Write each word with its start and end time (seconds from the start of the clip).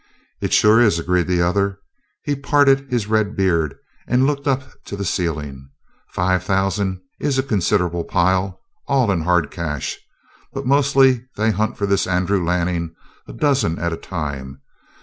"It 0.41 0.51
sure 0.51 0.81
is," 0.81 0.97
agreed 0.97 1.27
the 1.27 1.43
other. 1.43 1.77
He 2.23 2.35
parted 2.35 2.87
his 2.89 3.05
red 3.05 3.35
beard 3.35 3.75
and 4.07 4.25
looked 4.25 4.47
up 4.47 4.63
to 4.85 4.95
the 4.95 5.05
ceiling. 5.05 5.69
"Five 6.07 6.43
thousand 6.43 6.99
is 7.19 7.37
a 7.37 7.43
considerable 7.43 8.03
pile, 8.03 8.59
all 8.87 9.11
in 9.11 9.21
hard 9.21 9.51
cash. 9.51 9.99
But 10.53 10.65
mostly 10.65 11.27
they 11.37 11.51
hunt 11.51 11.77
for 11.77 11.85
this 11.85 12.07
Andrew 12.07 12.43
Lanning 12.43 12.95
a 13.27 13.33
dozen 13.33 13.77
at 13.77 13.93
a 13.93 13.95
time. 13.95 14.61